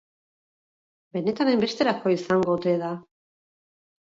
[1.17, 2.91] Benetan hainbesterako izango ote da?